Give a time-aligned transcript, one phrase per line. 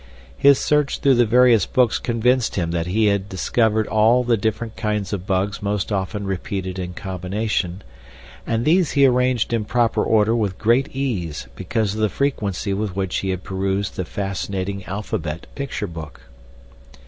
[0.35, 4.75] His search through the various books convinced him that he had discovered all the different
[4.75, 7.83] kinds of bugs most often repeated in combination,
[8.47, 12.95] and these he arranged in proper order with great ease because of the frequency with
[12.95, 16.21] which he had perused the fascinating alphabet picture book.